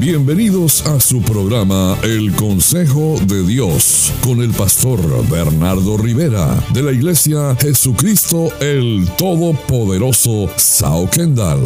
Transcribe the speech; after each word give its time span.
Bienvenidos 0.00 0.86
a 0.86 0.98
su 0.98 1.20
programa 1.20 1.94
El 2.02 2.34
Consejo 2.34 3.16
de 3.26 3.46
Dios 3.46 4.10
con 4.24 4.40
el 4.40 4.48
pastor 4.48 4.98
Bernardo 5.28 5.98
Rivera 5.98 6.54
de 6.72 6.82
la 6.82 6.90
Iglesia 6.90 7.54
Jesucristo 7.60 8.48
el 8.60 9.06
Todopoderoso 9.18 10.48
Sao 10.56 11.06
Kendall. 11.10 11.60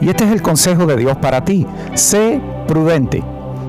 Y 0.00 0.08
este 0.08 0.22
es 0.22 0.30
el 0.30 0.40
consejo 0.40 0.86
de 0.86 0.96
Dios 0.98 1.16
para 1.16 1.44
ti. 1.44 1.66
Sé 1.94 2.40
prudente. 2.68 3.24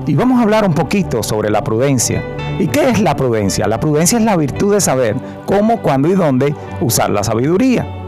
Y 0.06 0.14
vamos 0.14 0.38
a 0.38 0.44
hablar 0.44 0.64
un 0.64 0.74
poquito 0.74 1.24
sobre 1.24 1.50
la 1.50 1.64
prudencia. 1.64 2.22
¿Y 2.60 2.68
qué 2.68 2.90
es 2.90 3.00
la 3.00 3.16
prudencia? 3.16 3.66
La 3.66 3.80
prudencia 3.80 4.18
es 4.18 4.24
la 4.24 4.36
virtud 4.36 4.74
de 4.74 4.80
saber 4.80 5.16
cómo, 5.46 5.82
cuándo 5.82 6.06
y 6.08 6.14
dónde 6.14 6.54
usar 6.80 7.10
la 7.10 7.24
sabiduría. 7.24 8.01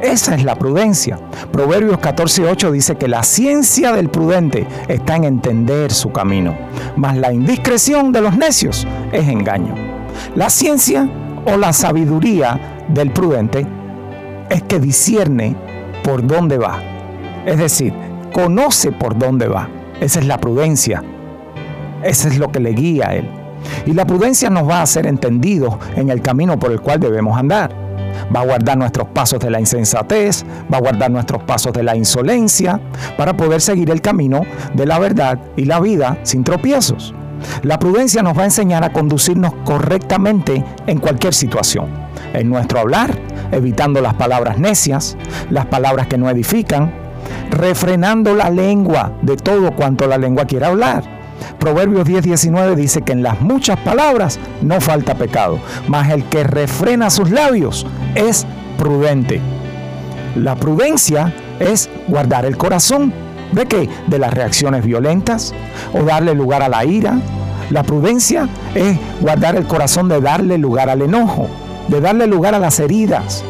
Esa 0.00 0.34
es 0.34 0.44
la 0.44 0.56
prudencia. 0.56 1.18
Proverbios 1.52 1.98
14:8 1.98 2.70
dice 2.70 2.96
que 2.96 3.08
la 3.08 3.22
ciencia 3.22 3.92
del 3.92 4.10
prudente 4.10 4.66
está 4.88 5.16
en 5.16 5.24
entender 5.24 5.92
su 5.92 6.12
camino, 6.12 6.54
mas 6.96 7.16
la 7.16 7.32
indiscreción 7.32 8.12
de 8.12 8.20
los 8.20 8.36
necios 8.36 8.86
es 9.12 9.28
engaño. 9.28 9.74
La 10.34 10.50
ciencia 10.50 11.08
o 11.46 11.56
la 11.56 11.72
sabiduría 11.72 12.84
del 12.88 13.12
prudente 13.12 13.66
es 14.50 14.62
que 14.62 14.80
discierne 14.80 15.56
por 16.02 16.26
dónde 16.26 16.58
va. 16.58 16.80
Es 17.46 17.58
decir, 17.58 17.94
conoce 18.32 18.92
por 18.92 19.16
dónde 19.16 19.48
va. 19.48 19.68
Esa 20.00 20.18
es 20.18 20.26
la 20.26 20.38
prudencia. 20.38 21.02
Eso 22.02 22.28
es 22.28 22.38
lo 22.38 22.50
que 22.50 22.60
le 22.60 22.72
guía 22.72 23.08
a 23.08 23.14
él. 23.14 23.30
Y 23.86 23.92
la 23.92 24.06
prudencia 24.06 24.50
nos 24.50 24.68
va 24.68 24.78
a 24.78 24.82
hacer 24.82 25.06
entendidos 25.06 25.76
en 25.96 26.10
el 26.10 26.20
camino 26.20 26.58
por 26.58 26.72
el 26.72 26.80
cual 26.80 27.00
debemos 27.00 27.38
andar 27.38 27.83
va 28.34 28.40
a 28.40 28.44
guardar 28.44 28.76
nuestros 28.76 29.08
pasos 29.08 29.40
de 29.40 29.50
la 29.50 29.60
insensatez, 29.60 30.44
va 30.72 30.78
a 30.78 30.80
guardar 30.80 31.10
nuestros 31.10 31.42
pasos 31.42 31.72
de 31.72 31.82
la 31.82 31.96
insolencia, 31.96 32.80
para 33.16 33.36
poder 33.36 33.60
seguir 33.60 33.90
el 33.90 34.00
camino 34.00 34.42
de 34.74 34.86
la 34.86 34.98
verdad 34.98 35.38
y 35.56 35.64
la 35.64 35.80
vida 35.80 36.18
sin 36.22 36.44
tropiezos. 36.44 37.14
La 37.62 37.78
prudencia 37.78 38.22
nos 38.22 38.36
va 38.36 38.42
a 38.42 38.46
enseñar 38.46 38.84
a 38.84 38.92
conducirnos 38.92 39.52
correctamente 39.64 40.64
en 40.86 40.98
cualquier 40.98 41.34
situación. 41.34 41.86
En 42.32 42.48
nuestro 42.48 42.80
hablar, 42.80 43.16
evitando 43.52 44.00
las 44.00 44.14
palabras 44.14 44.58
necias, 44.58 45.16
las 45.50 45.66
palabras 45.66 46.06
que 46.06 46.18
no 46.18 46.30
edifican, 46.30 46.92
refrenando 47.50 48.34
la 48.34 48.50
lengua 48.50 49.12
de 49.22 49.36
todo 49.36 49.72
cuanto 49.72 50.06
la 50.06 50.18
lengua 50.18 50.46
quiera 50.46 50.68
hablar 50.68 51.13
Proverbios 51.64 52.04
10, 52.04 52.24
19 52.24 52.76
dice 52.76 53.00
que 53.00 53.12
en 53.12 53.22
las 53.22 53.40
muchas 53.40 53.78
palabras 53.78 54.38
no 54.60 54.82
falta 54.82 55.14
pecado, 55.14 55.58
mas 55.88 56.10
el 56.10 56.24
que 56.24 56.44
refrena 56.44 57.08
sus 57.08 57.30
labios 57.30 57.86
es 58.14 58.46
prudente. 58.76 59.40
La 60.36 60.56
prudencia 60.56 61.32
es 61.60 61.88
guardar 62.06 62.44
el 62.44 62.58
corazón. 62.58 63.14
¿De 63.52 63.64
qué? 63.64 63.88
De 64.08 64.18
las 64.18 64.34
reacciones 64.34 64.84
violentas 64.84 65.54
o 65.94 66.02
darle 66.02 66.34
lugar 66.34 66.60
a 66.60 66.68
la 66.68 66.84
ira. 66.84 67.18
La 67.70 67.82
prudencia 67.82 68.46
es 68.74 68.98
guardar 69.22 69.56
el 69.56 69.66
corazón 69.66 70.10
de 70.10 70.20
darle 70.20 70.58
lugar 70.58 70.90
al 70.90 71.00
enojo, 71.00 71.48
de 71.88 72.02
darle 72.02 72.26
lugar 72.26 72.54
a 72.54 72.58
las 72.58 72.78
heridas. 72.78 73.42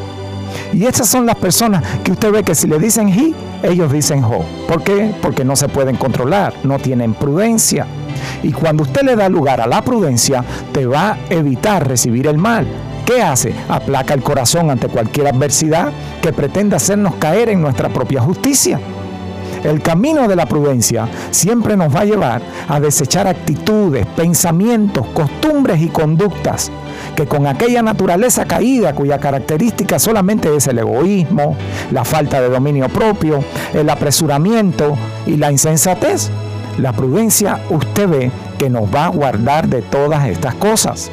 Y 0.72 0.86
estas 0.86 1.08
son 1.08 1.26
las 1.26 1.36
personas 1.36 1.82
que 2.04 2.12
usted 2.12 2.30
ve 2.30 2.44
que 2.44 2.54
si 2.54 2.68
le 2.68 2.78
dicen 2.78 3.08
hi, 3.08 3.34
ellos 3.64 3.92
dicen 3.92 4.22
ho. 4.22 4.44
¿Por 4.68 4.84
qué? 4.84 5.12
Porque 5.20 5.44
no 5.44 5.56
se 5.56 5.66
pueden 5.66 5.96
controlar, 5.96 6.54
no 6.62 6.78
tienen 6.78 7.14
prudencia. 7.14 7.88
Y 8.44 8.52
cuando 8.52 8.82
usted 8.82 9.02
le 9.02 9.16
da 9.16 9.30
lugar 9.30 9.62
a 9.62 9.66
la 9.66 9.82
prudencia, 9.82 10.44
te 10.70 10.84
va 10.84 11.12
a 11.12 11.18
evitar 11.30 11.88
recibir 11.88 12.26
el 12.26 12.36
mal. 12.36 12.66
¿Qué 13.06 13.22
hace? 13.22 13.54
Aplaca 13.70 14.12
el 14.12 14.22
corazón 14.22 14.70
ante 14.70 14.88
cualquier 14.88 15.28
adversidad 15.28 15.92
que 16.20 16.34
pretenda 16.34 16.76
hacernos 16.76 17.14
caer 17.14 17.48
en 17.48 17.62
nuestra 17.62 17.88
propia 17.88 18.20
justicia. 18.20 18.78
El 19.62 19.80
camino 19.80 20.28
de 20.28 20.36
la 20.36 20.44
prudencia 20.44 21.08
siempre 21.30 21.74
nos 21.74 21.94
va 21.94 22.00
a 22.00 22.04
llevar 22.04 22.42
a 22.68 22.80
desechar 22.80 23.26
actitudes, 23.26 24.06
pensamientos, 24.08 25.06
costumbres 25.14 25.80
y 25.80 25.88
conductas 25.88 26.70
que 27.16 27.26
con 27.26 27.46
aquella 27.46 27.82
naturaleza 27.82 28.44
caída 28.44 28.94
cuya 28.94 29.18
característica 29.18 29.98
solamente 29.98 30.54
es 30.54 30.66
el 30.66 30.78
egoísmo, 30.78 31.56
la 31.92 32.04
falta 32.04 32.42
de 32.42 32.50
dominio 32.50 32.90
propio, 32.90 33.42
el 33.72 33.88
apresuramiento 33.88 34.96
y 35.26 35.36
la 35.36 35.50
insensatez, 35.50 36.30
la 36.78 36.92
prudencia 36.92 37.60
usted 37.70 38.08
ve 38.08 38.30
que 38.58 38.70
nos 38.70 38.92
va 38.92 39.06
a 39.06 39.10
guardar 39.10 39.68
de 39.68 39.82
todas 39.82 40.26
estas 40.28 40.54
cosas. 40.54 41.10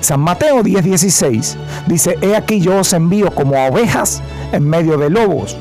San 0.00 0.20
Mateo 0.20 0.62
10:16 0.62 1.56
dice, 1.86 2.18
He 2.20 2.36
aquí 2.36 2.60
yo 2.60 2.78
os 2.78 2.92
envío 2.92 3.30
como 3.34 3.56
a 3.56 3.66
ovejas 3.68 4.22
en 4.52 4.68
medio 4.68 4.96
de 4.96 5.10
lobos. 5.10 5.56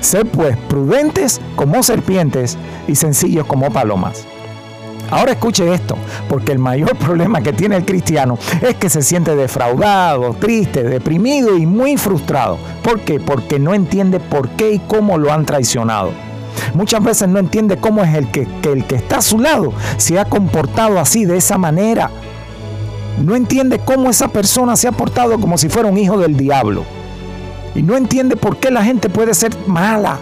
Sed 0.00 0.26
pues 0.26 0.56
prudentes 0.68 1.40
como 1.56 1.82
serpientes 1.82 2.56
y 2.86 2.94
sencillos 2.94 3.46
como 3.46 3.70
palomas. 3.70 4.26
Ahora 5.10 5.32
escuche 5.32 5.72
esto, 5.72 5.96
porque 6.28 6.52
el 6.52 6.58
mayor 6.58 6.96
problema 6.98 7.40
que 7.40 7.52
tiene 7.52 7.76
el 7.76 7.84
cristiano 7.84 8.38
es 8.60 8.74
que 8.74 8.90
se 8.90 9.02
siente 9.02 9.36
defraudado, 9.36 10.34
triste, 10.34 10.82
deprimido 10.82 11.56
y 11.56 11.66
muy 11.66 11.96
frustrado. 11.96 12.58
¿Por 12.82 13.00
qué? 13.00 13.20
Porque 13.20 13.58
no 13.58 13.74
entiende 13.74 14.20
por 14.20 14.48
qué 14.50 14.72
y 14.72 14.78
cómo 14.80 15.18
lo 15.18 15.32
han 15.32 15.46
traicionado. 15.46 16.25
Muchas 16.74 17.02
veces 17.02 17.28
no 17.28 17.38
entiende 17.38 17.76
cómo 17.76 18.02
es 18.02 18.14
el 18.14 18.30
que, 18.30 18.46
que 18.62 18.72
el 18.72 18.84
que 18.84 18.96
está 18.96 19.18
a 19.18 19.22
su 19.22 19.38
lado 19.38 19.72
se 19.96 20.18
ha 20.18 20.24
comportado 20.24 20.98
así, 20.98 21.24
de 21.24 21.36
esa 21.36 21.58
manera. 21.58 22.10
No 23.24 23.34
entiende 23.34 23.78
cómo 23.78 24.10
esa 24.10 24.28
persona 24.28 24.76
se 24.76 24.88
ha 24.88 24.92
portado 24.92 25.38
como 25.40 25.56
si 25.56 25.68
fuera 25.68 25.88
un 25.88 25.98
hijo 25.98 26.18
del 26.18 26.36
diablo. 26.36 26.84
Y 27.74 27.82
no 27.82 27.96
entiende 27.96 28.36
por 28.36 28.58
qué 28.58 28.70
la 28.70 28.84
gente 28.84 29.08
puede 29.08 29.34
ser 29.34 29.56
mala. 29.66 30.18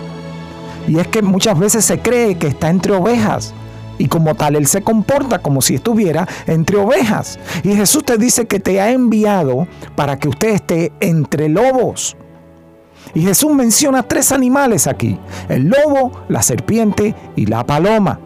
Y 0.87 0.99
es 0.99 1.09
que 1.09 1.23
muchas 1.23 1.59
veces 1.59 1.85
se 1.85 1.99
cree 1.99 2.37
que 2.37 2.49
está 2.49 2.69
entre 2.69 2.93
ovejas 2.93 3.55
y 3.99 4.09
como 4.09 4.35
tal 4.35 4.57
Él 4.57 4.67
se 4.67 4.83
comporta 4.83 5.39
como 5.39 5.63
si 5.63 5.77
estuviera 5.77 6.27
entre 6.47 6.77
ovejas. 6.77 7.39
Y 7.63 7.75
Jesús 7.75 8.05
te 8.05 8.19
dice 8.19 8.47
que 8.47 8.61
te 8.61 8.81
ha 8.81 8.91
enviado 8.91 9.67
para 9.97 10.19
que 10.19 10.29
usted 10.29 10.49
esté 10.51 10.93
entre 11.01 11.49
lobos. 11.49 12.17
Y 13.13 13.23
Jesús 13.23 13.53
menciona 13.53 14.03
tres 14.03 14.33
animales 14.33 14.87
aquí, 14.87 15.19
el 15.49 15.69
lobo, 15.69 16.25
la 16.29 16.43
serpiente 16.43 17.15
y 17.37 17.47
la 17.47 17.65
paloma. 17.65 18.19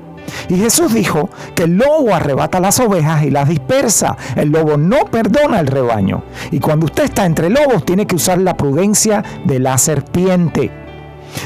Y 0.48 0.56
Jesús 0.56 0.92
dijo 0.94 1.30
que 1.54 1.64
el 1.64 1.76
lobo 1.76 2.14
arrebata 2.14 2.60
las 2.60 2.78
ovejas 2.80 3.22
y 3.24 3.30
las 3.30 3.48
dispersa. 3.48 4.16
El 4.36 4.50
lobo 4.50 4.76
no 4.76 5.06
perdona 5.10 5.60
el 5.60 5.66
rebaño. 5.66 6.22
Y 6.50 6.60
cuando 6.60 6.86
usted 6.86 7.04
está 7.04 7.26
entre 7.26 7.50
lobos 7.50 7.84
tiene 7.84 8.06
que 8.06 8.16
usar 8.16 8.38
la 8.38 8.56
prudencia 8.56 9.24
de 9.44 9.58
la 9.58 9.78
serpiente. 9.78 10.70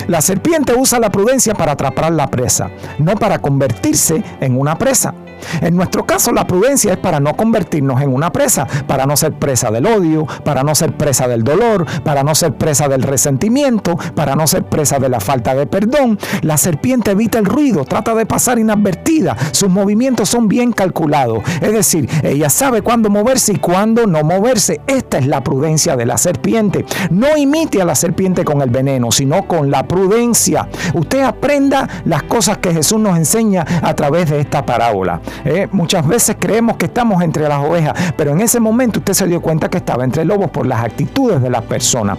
La 0.07 0.21
serpiente 0.21 0.75
usa 0.75 1.01
la 1.01 1.11
prudencia 1.11 1.55
para 1.55 1.73
atrapar 1.73 2.13
la 2.13 2.29
presa, 2.29 2.71
no 2.99 3.15
para 3.17 3.41
convertirse 3.41 4.23
en 4.41 4.59
una 4.59 4.79
presa. 4.79 5.15
En 5.61 5.77
nuestro 5.77 6.05
caso, 6.05 6.33
la 6.33 6.47
prudencia 6.47 6.93
es 6.93 6.99
para 6.99 7.21
no 7.21 7.35
convertirnos 7.35 8.01
en 8.01 8.13
una 8.15 8.33
presa, 8.33 8.67
para 8.87 9.07
no 9.07 9.17
ser 9.17 9.33
presa 9.33 9.71
del 9.71 9.87
odio, 9.87 10.27
para 10.45 10.63
no 10.63 10.75
ser 10.75 10.97
presa 10.97 11.29
del 11.29 11.45
dolor, 11.45 11.87
para 12.05 12.23
no 12.23 12.35
ser 12.35 12.55
presa 12.55 12.89
del 12.89 13.03
resentimiento, 13.03 13.97
para 14.15 14.37
no 14.37 14.47
ser 14.47 14.65
presa 14.65 14.99
de 14.99 15.09
la 15.09 15.21
falta 15.21 15.55
de 15.55 15.67
perdón. 15.67 16.19
La 16.43 16.57
serpiente 16.57 17.13
evita 17.13 17.39
el 17.39 17.45
ruido, 17.45 17.85
trata 17.85 18.15
de 18.15 18.27
pasar 18.27 18.59
inadvertida, 18.59 19.37
sus 19.53 19.69
movimientos 19.69 20.29
son 20.29 20.49
bien 20.49 20.73
calculados, 20.73 21.43
es 21.61 21.73
decir, 21.73 22.09
ella 22.23 22.51
sabe 22.51 22.83
cuándo 22.83 23.11
moverse 23.11 23.55
y 23.55 23.57
cuándo 23.57 24.07
no 24.07 24.23
moverse. 24.23 24.81
Esta 24.87 25.19
es 25.19 25.27
la 25.27 25.43
prudencia 25.43 25.97
de 25.97 26.07
la 26.07 26.19
serpiente. 26.19 26.85
No 27.11 27.37
imite 27.37 27.81
a 27.81 27.85
la 27.85 27.95
serpiente 27.95 28.45
con 28.45 28.63
el 28.63 28.71
veneno, 28.71 29.11
sino 29.11 29.47
con 29.47 29.71
la 29.71 29.87
prudencia. 29.87 30.69
Usted 30.95 31.23
aprenda 31.23 31.89
las 32.05 32.23
cosas 32.25 32.59
que 32.59 32.73
Jesús 32.73 32.99
nos 32.99 33.17
enseña 33.17 33.65
a 33.83 33.95
través 33.95 34.31
de 34.31 34.41
esta 34.41 34.65
parábola. 34.65 35.21
Eh, 35.45 35.69
muchas 35.73 36.07
veces 36.07 36.37
creemos 36.39 36.77
que 36.77 36.87
estamos 36.87 37.23
entre 37.23 37.49
las 37.49 37.65
ovejas, 37.65 37.95
pero 38.17 38.33
en 38.33 38.41
ese 38.41 38.61
momento 38.61 39.01
usted 39.01 39.15
se 39.15 39.27
dio 39.27 39.41
cuenta 39.41 39.69
que 39.69 39.79
estaba 39.79 40.05
entre 40.05 40.25
lobos 40.25 40.51
por 40.51 40.67
las 40.67 40.85
actitudes 40.85 41.41
de 41.43 41.51
las 41.51 41.63
personas. 41.63 42.19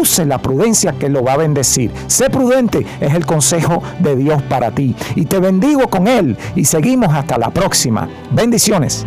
Use 0.00 0.24
la 0.24 0.38
prudencia 0.38 0.92
que 0.92 1.08
lo 1.08 1.22
va 1.22 1.34
a 1.34 1.36
bendecir. 1.36 1.90
Sé 2.06 2.30
prudente 2.30 2.86
es 3.00 3.14
el 3.14 3.24
consejo 3.24 3.82
de 3.98 4.16
Dios 4.16 4.42
para 4.42 4.70
ti. 4.70 4.94
Y 5.14 5.26
te 5.26 5.38
bendigo 5.38 5.88
con 5.88 6.08
él 6.08 6.36
y 6.54 6.64
seguimos 6.64 7.14
hasta 7.14 7.38
la 7.38 7.50
próxima. 7.50 8.08
Bendiciones. 8.30 9.06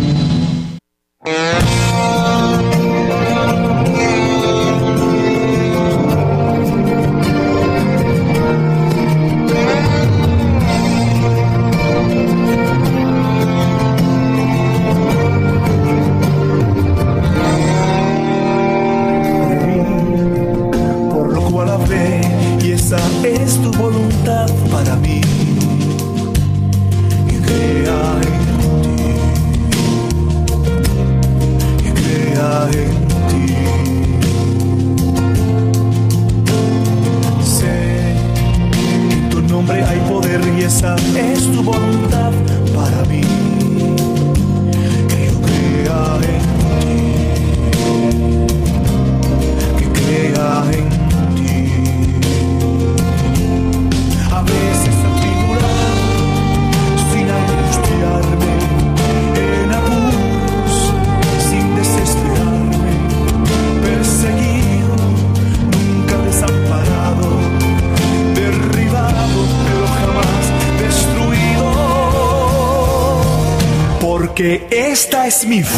para 42.73 43.05
mim, 43.05 43.21
Que 45.07 45.21
eu 45.27 45.35
creia 45.41 46.01
em 46.27 46.41
ti. 46.69 47.05
Que 49.77 49.85
creia 49.89 50.49
em 50.77 50.89
ti. 50.89 51.00
Porque 74.33 74.65
esta 74.71 75.27
es 75.27 75.45
mi 75.45 75.61
fe. 75.61 75.75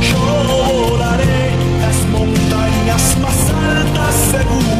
Yo 0.00 0.88
volaré 0.88 1.50
las 1.78 2.08
montañas 2.08 3.18
más 3.18 3.50
altas 3.50 4.14
seguro. 4.30 4.73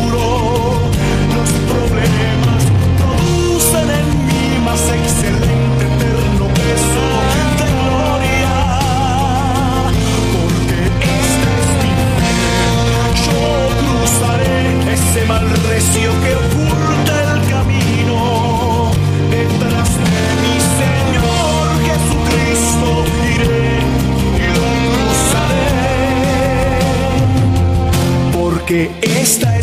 Esta 29.05 29.54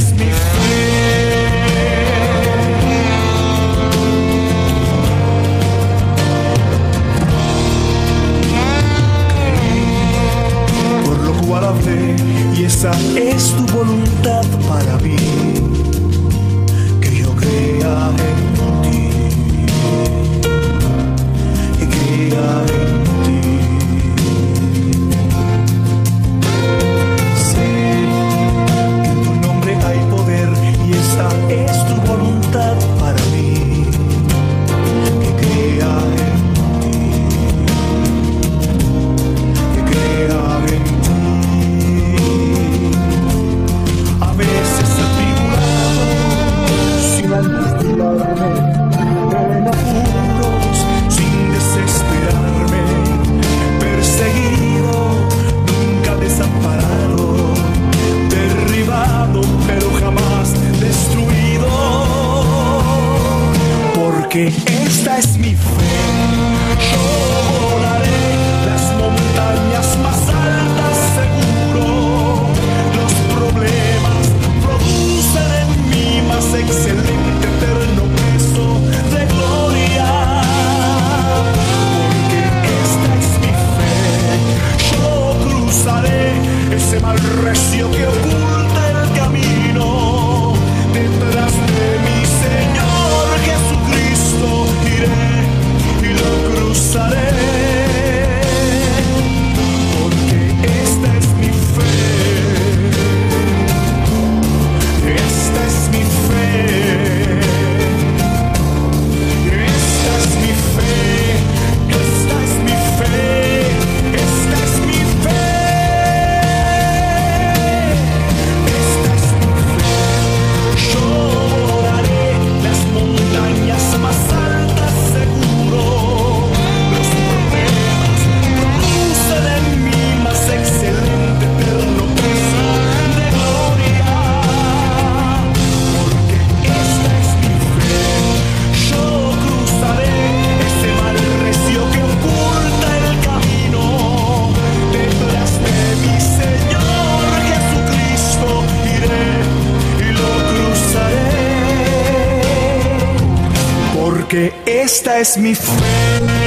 esta 154.93 155.19
es 155.19 155.37
mi 155.37 155.55
fe. 155.55 156.40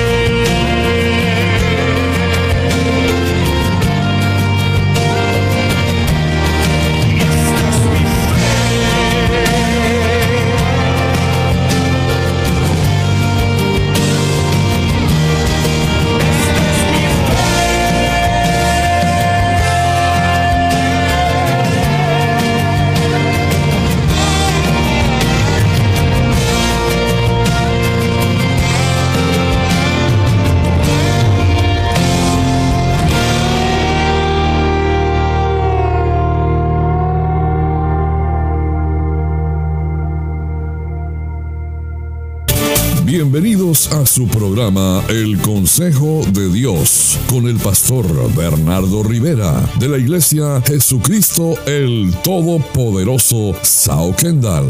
A 43.92 44.06
su 44.06 44.26
programa 44.26 45.02
El 45.08 45.38
Consejo 45.40 46.22
de 46.32 46.48
Dios 46.48 47.18
con 47.28 47.46
el 47.46 47.56
pastor 47.56 48.06
Bernardo 48.34 49.02
Rivera 49.02 49.54
de 49.78 49.88
la 49.88 49.98
Iglesia 49.98 50.60
Jesucristo 50.64 51.54
el 51.66 52.14
Todopoderoso 52.22 53.54
Sao 53.62 54.14
Kendall. 54.16 54.66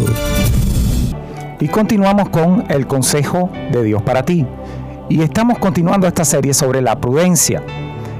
Y 1.61 1.69
continuamos 1.69 2.31
con 2.31 2.65
el 2.69 2.87
consejo 2.87 3.51
de 3.73 3.85
Dios 3.85 4.03
para 4.03 4.25
ti. 4.25 4.47
Y 5.09 5.21
estamos 5.23 5.59
continuando 5.59 6.07
esta 6.07 6.25
serie 6.25 6.55
sobre 6.55 6.81
la 6.81 7.01
prudencia. 7.01 7.63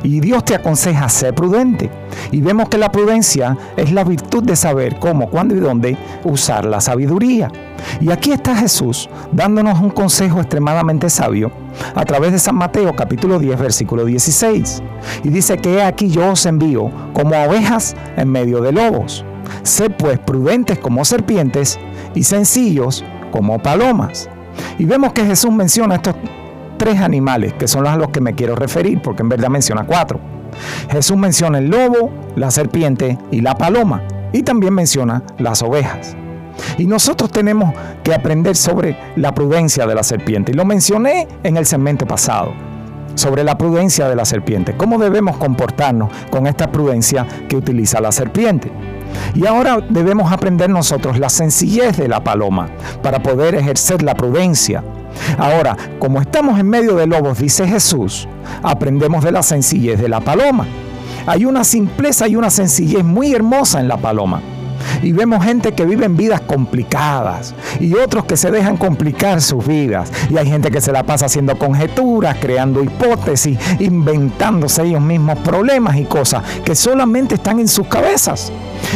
Y 0.03 0.21
Dios 0.21 0.45
te 0.45 0.55
aconseja 0.55 1.09
ser 1.09 1.35
prudente. 1.35 1.91
Y 2.31 2.41
vemos 2.41 2.69
que 2.69 2.79
la 2.79 2.93
prudencia 2.93 3.57
es 3.77 3.91
la 3.91 4.05
virtud 4.05 4.43
de 4.45 4.55
saber 4.55 4.99
cómo, 4.99 5.31
cuándo 5.31 5.55
y 5.55 5.61
dónde 5.61 5.97
usar 6.25 6.67
la 6.67 6.81
sabiduría. 6.81 7.51
Y 8.01 8.11
aquí 8.11 8.33
está 8.33 8.55
Jesús 8.57 9.09
dándonos 9.33 9.81
un 9.81 9.91
consejo 9.91 10.41
extremadamente 10.41 11.11
sabio 11.11 11.51
a 11.95 12.05
través 12.05 12.33
de 12.33 12.39
San 12.39 12.57
Mateo 12.57 12.95
capítulo 12.95 13.39
10 13.39 13.59
versículo 13.59 14.05
16. 14.05 14.83
Y 15.25 15.29
dice 15.29 15.59
que 15.59 15.83
aquí 15.83 16.09
yo 16.09 16.33
os 16.33 16.47
envío 16.47 16.91
como 17.13 17.37
ovejas 17.45 17.95
en 18.17 18.29
medio 18.31 18.61
de 18.61 18.73
lobos. 18.73 19.25
Sed 19.63 19.93
pues 19.99 20.19
prudentes 20.19 20.79
como 20.79 21.05
serpientes 21.05 21.79
y 22.15 22.23
sencillos 22.25 23.05
como 23.31 23.59
palomas. 23.59 24.29
Y 24.79 24.85
vemos 24.85 25.13
que 25.13 25.25
Jesús 25.25 25.53
menciona 25.53 25.97
estos 25.97 26.15
tres 26.77 27.01
animales, 27.01 27.55
que 27.55 27.69
son 27.69 27.87
a 27.87 27.97
los 27.97 28.09
que 28.09 28.21
me 28.21 28.35
quiero 28.35 28.57
referir, 28.57 29.01
porque 29.03 29.23
en 29.23 29.29
verdad 29.29 29.49
menciona 29.49 29.85
cuatro. 29.85 30.21
Jesús 30.91 31.17
menciona 31.17 31.59
el 31.59 31.69
lobo, 31.69 32.11
la 32.37 32.51
serpiente 32.51 33.19
y 33.31 33.41
la 33.41 33.57
paloma. 33.57 34.03
Y 34.33 34.43
también 34.43 34.75
menciona 34.75 35.23
las 35.39 35.63
ovejas. 35.63 36.17
Y 36.79 36.87
nosotros 36.87 37.31
tenemos 37.31 37.75
que 38.03 38.15
aprender 38.15 38.57
sobre 38.57 38.97
la 39.17 39.35
prudencia 39.35 39.87
de 39.87 39.95
la 39.95 40.03
serpiente. 40.03 40.53
Y 40.53 40.55
lo 40.55 40.65
mencioné 40.65 41.29
en 41.43 41.57
el 41.57 41.67
segmento 41.67 42.07
pasado. 42.07 42.53
sobre 43.15 43.45
la 43.45 43.57
prudencia 43.57 44.09
de 44.09 44.17
la 44.17 44.25
serpiente, 44.25 44.77
cómo 44.77 44.99
debemos 44.99 45.37
comportarnos 45.37 46.11
con 46.31 46.47
esta 46.47 46.71
prudencia 46.73 47.27
que 47.49 47.57
utiliza 47.57 48.01
la 48.01 48.13
serpiente. 48.13 48.73
Y 49.35 49.47
ahora 49.47 49.79
debemos 49.89 50.33
aprender 50.33 50.69
nosotros 50.69 51.19
la 51.19 51.29
sencillez 51.29 51.97
de 51.97 52.09
la 52.09 52.25
paloma 52.25 52.69
para 53.03 53.23
poder 53.23 53.55
ejercer 53.55 54.03
la 54.03 54.15
prudencia. 54.15 54.83
Ahora, 55.39 55.77
como 56.01 56.21
estamos 56.21 56.59
en 56.59 56.69
medio 56.69 56.97
de 56.97 57.07
lobos, 57.07 57.39
dice 57.39 57.67
Jesús, 57.67 58.29
aprendemos 58.63 59.23
de 59.23 59.31
la 59.33 59.43
sencillez 59.43 60.01
de 60.01 60.09
la 60.09 60.21
paloma. 60.21 60.67
Hay 61.27 61.45
una 61.45 61.65
simpleza 61.65 62.27
y 62.29 62.37
una 62.37 62.51
sencillez 62.51 63.05
muy 63.05 63.33
hermosa 63.33 63.81
en 63.81 63.89
la 63.89 63.97
paloma. 63.97 64.43
Y 65.03 65.13
vemos 65.13 65.45
gente 65.45 65.73
que 65.73 65.85
vive 65.85 66.07
en 66.07 66.17
vidas 66.17 66.41
complicadas 66.41 67.55
y 67.81 67.95
otros 67.95 68.25
que 68.25 68.37
se 68.37 68.51
dejan 68.51 68.77
complicar 68.77 69.41
sus 69.41 69.67
vidas. 69.67 70.11
Y 70.31 70.39
hay 70.39 70.49
gente 70.49 70.71
que 70.71 70.81
se 70.81 70.93
la 70.93 71.03
pasa 71.03 71.27
haciendo 71.27 71.59
conjeturas, 71.59 72.37
creando 72.41 72.83
hipótesis, 72.83 73.59
inventándose 73.79 74.83
ellos 74.85 75.01
mismos 75.01 75.39
problemas 75.41 75.97
y 75.97 76.05
cosas 76.05 76.43
que 76.65 76.75
solamente 76.75 77.37
están 77.37 77.61
en 77.61 77.69
sus 77.69 77.87
cabezas. 77.87 78.53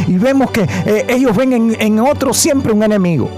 Y 0.07 0.15
vemos 0.15 0.51
que 0.51 0.63
eh, 0.63 1.07
ellos 1.09 1.37
ven 1.37 1.53
en, 1.53 1.77
en 1.81 2.01
otros 2.01 2.37
siempre 2.37 2.73
un 2.73 2.83
enemigo. 2.83 3.29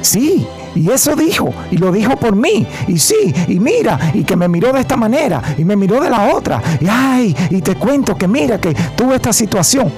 Sí, 0.00 0.46
y 0.74 0.90
eso 0.90 1.16
dijo, 1.16 1.52
y 1.70 1.76
lo 1.76 1.90
dijo 1.90 2.16
por 2.16 2.36
mí. 2.36 2.66
Y 2.86 2.98
sí, 2.98 3.34
y 3.48 3.58
mira, 3.58 3.98
y 4.14 4.24
que 4.24 4.36
me 4.36 4.48
miró 4.48 4.72
de 4.72 4.80
esta 4.80 4.96
manera, 4.96 5.42
y 5.56 5.64
me 5.64 5.76
miró 5.76 6.00
de 6.00 6.10
la 6.10 6.34
otra. 6.34 6.62
Y 6.80 6.86
ay, 6.88 7.36
y 7.50 7.60
te 7.60 7.74
cuento 7.74 8.16
que 8.16 8.28
mira, 8.28 8.60
que 8.60 8.74
tuve 8.96 9.16
esta 9.16 9.32
situación. 9.32 9.90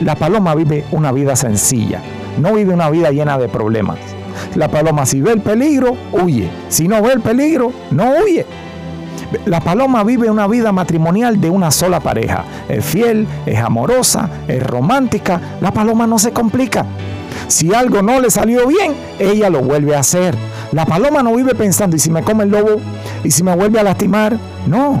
La 0.00 0.14
paloma 0.14 0.54
vive 0.54 0.84
una 0.92 1.10
vida 1.10 1.36
sencilla, 1.36 2.00
no 2.38 2.54
vive 2.54 2.74
una 2.74 2.90
vida 2.90 3.10
llena 3.10 3.38
de 3.38 3.48
problemas. 3.48 3.98
La 4.54 4.68
paloma 4.68 5.06
si 5.06 5.22
ve 5.22 5.32
el 5.32 5.40
peligro, 5.40 5.96
huye. 6.12 6.50
Si 6.68 6.86
no 6.86 7.00
ve 7.00 7.12
el 7.12 7.20
peligro, 7.20 7.72
no 7.90 8.12
huye. 8.22 8.44
La 9.46 9.60
paloma 9.60 10.04
vive 10.04 10.30
una 10.30 10.46
vida 10.46 10.70
matrimonial 10.72 11.40
de 11.40 11.48
una 11.48 11.70
sola 11.70 12.00
pareja. 12.00 12.44
Es 12.68 12.84
fiel, 12.84 13.26
es 13.46 13.58
amorosa, 13.58 14.28
es 14.46 14.62
romántica. 14.62 15.40
La 15.60 15.72
paloma 15.72 16.06
no 16.06 16.18
se 16.18 16.32
complica. 16.32 16.84
Si 17.48 17.72
algo 17.72 18.02
no 18.02 18.20
le 18.20 18.30
salió 18.30 18.66
bien, 18.66 18.94
ella 19.18 19.48
lo 19.48 19.62
vuelve 19.62 19.96
a 19.96 20.00
hacer. 20.00 20.36
La 20.72 20.84
paloma 20.84 21.22
no 21.22 21.34
vive 21.34 21.54
pensando, 21.54 21.96
¿y 21.96 21.98
si 21.98 22.10
me 22.10 22.22
come 22.22 22.44
el 22.44 22.50
lobo? 22.50 22.80
¿Y 23.24 23.30
si 23.30 23.42
me 23.42 23.54
vuelve 23.54 23.80
a 23.80 23.82
lastimar? 23.82 24.36
No. 24.66 25.00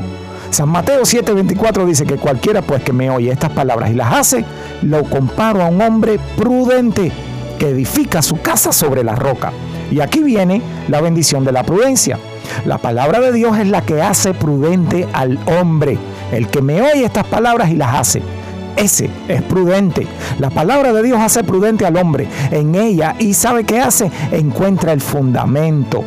San 0.50 0.68
Mateo 0.68 1.02
7:24 1.02 1.84
dice 1.84 2.04
que 2.04 2.16
cualquiera 2.16 2.62
pues 2.62 2.82
que 2.82 2.92
me 2.92 3.10
oye 3.10 3.30
estas 3.30 3.50
palabras 3.50 3.90
y 3.90 3.94
las 3.94 4.12
hace, 4.12 4.44
lo 4.82 5.04
comparo 5.04 5.62
a 5.62 5.68
un 5.68 5.80
hombre 5.80 6.18
prudente 6.36 7.12
que 7.58 7.70
edifica 7.70 8.22
su 8.22 8.40
casa 8.40 8.72
sobre 8.72 9.02
la 9.04 9.14
roca. 9.14 9.52
Y 9.90 10.00
aquí 10.00 10.20
viene 10.22 10.62
la 10.88 11.00
bendición 11.00 11.44
de 11.44 11.52
la 11.52 11.62
prudencia. 11.62 12.18
La 12.64 12.78
palabra 12.78 13.20
de 13.20 13.32
Dios 13.32 13.58
es 13.58 13.68
la 13.68 13.82
que 13.82 14.02
hace 14.02 14.34
prudente 14.34 15.06
al 15.12 15.38
hombre. 15.46 15.98
El 16.32 16.48
que 16.48 16.62
me 16.62 16.82
oye 16.82 17.04
estas 17.04 17.26
palabras 17.26 17.70
y 17.70 17.76
las 17.76 17.94
hace. 17.94 18.22
Ese 18.76 19.08
es 19.28 19.42
prudente. 19.42 20.06
La 20.38 20.50
palabra 20.50 20.92
de 20.92 21.02
Dios 21.02 21.18
hace 21.20 21.44
prudente 21.44 21.86
al 21.86 21.96
hombre. 21.96 22.28
En 22.50 22.74
ella, 22.74 23.14
y 23.18 23.34
sabe 23.34 23.64
qué 23.64 23.80
hace, 23.80 24.10
encuentra 24.32 24.92
el 24.92 25.00
fundamento. 25.00 26.04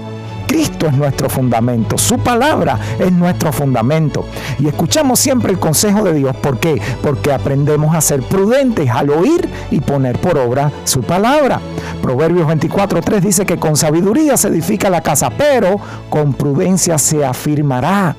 Cristo 0.49 0.87
es 0.87 0.93
nuestro 0.93 1.29
fundamento, 1.29 1.95
su 1.95 2.17
palabra 2.17 2.79
es 2.97 3.11
nuestro 3.11 3.53
fundamento. 3.53 4.25
Y 4.57 4.67
escuchamos 4.67 5.19
siempre 5.19 5.51
el 5.51 5.59
consejo 5.59 6.03
de 6.03 6.13
Dios. 6.13 6.35
¿Por 6.37 6.59
qué? 6.59 6.81
Porque 7.03 7.31
aprendemos 7.31 7.95
a 7.95 8.01
ser 8.01 8.23
prudentes 8.23 8.89
al 8.89 9.11
oír 9.11 9.47
y 9.69 9.79
poner 9.79 10.17
por 10.17 10.39
obra 10.39 10.71
su 10.85 11.03
palabra. 11.03 11.61
Proverbios 12.01 12.47
24.3 12.47 13.19
dice 13.19 13.45
que 13.45 13.57
con 13.59 13.77
sabiduría 13.77 14.37
se 14.37 14.47
edifica 14.47 14.89
la 14.89 15.01
casa, 15.01 15.29
pero 15.29 15.79
con 16.09 16.33
prudencia 16.33 16.97
se 16.97 17.23
afirmará. 17.23 18.15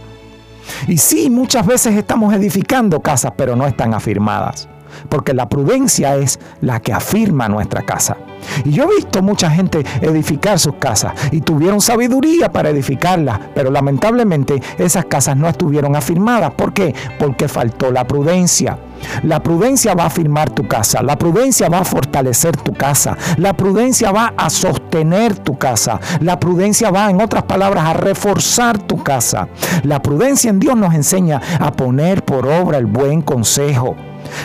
Y 0.86 0.98
sí, 0.98 1.30
muchas 1.30 1.66
veces 1.66 1.96
estamos 1.96 2.32
edificando 2.32 3.00
casas, 3.00 3.32
pero 3.36 3.56
no 3.56 3.66
están 3.66 3.92
afirmadas 3.92 4.68
porque 5.08 5.34
la 5.34 5.48
prudencia 5.48 6.16
es 6.16 6.38
la 6.60 6.80
que 6.80 6.92
afirma 6.92 7.48
nuestra 7.48 7.82
casa. 7.82 8.16
Y 8.64 8.72
yo 8.72 8.84
he 8.84 8.96
visto 8.96 9.22
mucha 9.22 9.50
gente 9.50 9.84
edificar 10.00 10.58
sus 10.58 10.74
casas 10.74 11.12
y 11.30 11.40
tuvieron 11.40 11.80
sabiduría 11.80 12.50
para 12.50 12.70
edificarlas, 12.70 13.38
pero 13.54 13.70
lamentablemente 13.70 14.62
esas 14.78 15.04
casas 15.06 15.36
no 15.36 15.48
estuvieron 15.48 15.96
afirmadas. 15.96 16.52
¿Por 16.52 16.72
qué? 16.72 16.94
Porque 17.18 17.48
faltó 17.48 17.90
la 17.90 18.06
prudencia. 18.06 18.78
La 19.22 19.42
prudencia 19.42 19.94
va 19.94 20.04
a 20.04 20.06
afirmar 20.08 20.50
tu 20.50 20.68
casa, 20.68 21.02
la 21.02 21.16
prudencia 21.16 21.70
va 21.70 21.78
a 21.78 21.84
fortalecer 21.84 22.54
tu 22.58 22.74
casa, 22.74 23.16
la 23.38 23.54
prudencia 23.54 24.12
va 24.12 24.34
a 24.36 24.50
sostener 24.50 25.38
tu 25.38 25.56
casa, 25.56 25.98
la 26.20 26.38
prudencia 26.38 26.90
va, 26.90 27.08
en 27.08 27.20
otras 27.20 27.44
palabras, 27.44 27.84
a 27.86 27.94
reforzar 27.94 28.78
tu 28.78 29.02
casa. 29.02 29.48
La 29.84 30.02
prudencia 30.02 30.50
en 30.50 30.60
Dios 30.60 30.76
nos 30.76 30.94
enseña 30.94 31.40
a 31.58 31.72
poner 31.72 32.24
por 32.26 32.46
obra 32.46 32.76
el 32.76 32.86
buen 32.86 33.22
consejo 33.22 33.96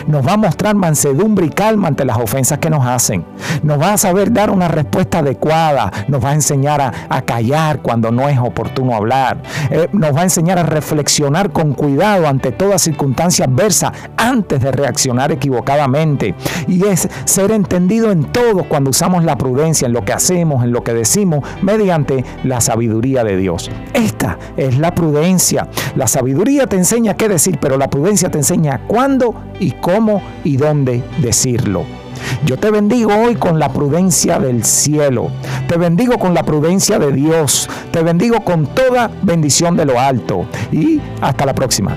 nos 0.06 0.26
va 0.26 0.32
a 0.34 0.36
mostrar 0.36 0.74
mansedumbre 0.74 1.46
y 1.46 1.50
calma 1.50 1.88
ante 1.88 2.04
las 2.04 2.18
ofensas 2.18 2.58
que 2.58 2.70
nos 2.70 2.86
hacen. 2.86 3.24
Nos 3.62 3.80
va 3.80 3.94
a 3.94 3.98
saber 3.98 4.32
dar 4.32 4.50
una 4.50 4.68
respuesta 4.68 5.18
adecuada. 5.18 5.92
Nos 6.08 6.24
va 6.24 6.30
a 6.30 6.34
enseñar 6.34 6.80
a, 6.80 7.22
callar 7.22 7.80
cuando 7.82 8.12
no 8.12 8.28
es 8.28 8.38
oportuno 8.38 8.94
hablar. 8.94 9.42
Eh, 9.70 9.88
nos 9.92 10.14
va 10.14 10.20
a 10.20 10.24
enseñar 10.24 10.58
a 10.58 10.62
reflexionar 10.62 11.50
con 11.50 11.74
cuidado 11.74 12.28
ante 12.28 12.52
toda 12.52 12.78
circunstancia 12.78 13.46
adversa 13.46 13.92
antes 14.16 14.60
de 14.60 14.70
reaccionar 14.70 15.32
equivocadamente. 15.32 16.34
Y 16.68 16.84
es 16.86 17.08
ser 17.24 17.50
entendido 17.50 18.12
en 18.12 18.24
todo 18.24 18.64
cuando 18.68 18.90
usamos 18.90 19.24
la 19.24 19.36
prudencia 19.36 19.86
en 19.86 19.92
lo 19.92 20.04
que 20.04 20.12
hacemos, 20.12 20.62
en 20.64 20.72
lo 20.72 20.84
que 20.84 20.94
decimos, 20.94 21.44
mediante 21.62 22.24
la 22.44 22.60
sabiduría 22.60 23.24
de 23.24 23.36
Dios. 23.36 23.70
Esta 23.92 24.38
es 24.56 24.78
la 24.78 24.94
prudencia. 24.94 25.68
La 25.94 26.06
sabiduría 26.06 26.66
te 26.66 26.76
enseña 26.76 27.14
qué 27.14 27.28
decir, 27.28 27.58
pero 27.60 27.76
la 27.76 27.88
prudencia 27.88 28.30
te 28.30 28.38
enseña 28.38 28.82
cuándo 28.86 29.34
y 29.58 29.72
cómo 29.80 30.22
y 30.44 30.56
dónde 30.56 31.02
decirlo. 31.18 31.84
Yo 32.44 32.58
te 32.58 32.70
bendigo 32.70 33.12
hoy 33.14 33.34
con 33.34 33.58
la 33.58 33.72
prudencia 33.72 34.38
del 34.38 34.64
cielo. 34.64 35.30
Te 35.68 35.76
bendigo 35.76 36.18
con 36.18 36.34
la 36.34 36.42
prudencia 36.42 36.98
de 36.98 37.12
Dios. 37.12 37.68
Te 37.90 38.02
bendigo 38.02 38.40
con 38.44 38.66
toda 38.66 39.10
bendición 39.22 39.76
de 39.76 39.84
lo 39.84 39.98
alto. 39.98 40.46
Y 40.72 41.00
hasta 41.20 41.46
la 41.46 41.54
próxima. 41.54 41.96